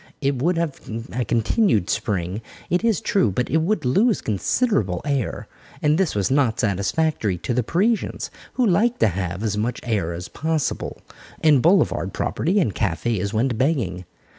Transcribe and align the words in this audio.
It 0.19 0.41
would 0.41 0.57
have 0.57 0.81
a 1.13 1.23
continued 1.23 1.87
Spring, 1.91 2.41
it 2.71 2.83
is 2.83 3.01
true, 3.01 3.29
but 3.29 3.51
it 3.51 3.57
would 3.57 3.85
lose 3.85 4.19
considerable 4.19 5.03
air. 5.05 5.47
And 5.79 5.95
this 5.99 6.15
was 6.15 6.31
not 6.31 6.59
satisfactory 6.59 7.37
to 7.37 7.53
the 7.53 7.61
Parisians, 7.61 8.31
who 8.53 8.65
like 8.65 8.97
to 8.97 9.09
have 9.09 9.43
as 9.43 9.59
much 9.59 9.79
air 9.83 10.13
as 10.13 10.27
possible, 10.27 11.01
and 11.41 11.61
boulevard 11.61 12.13
property 12.13 12.59
and 12.59 12.73
cafés 12.73 13.31
went 13.31 13.59
begging. 13.59 14.05